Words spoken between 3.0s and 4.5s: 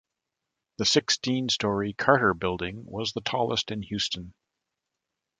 the tallest in Houston.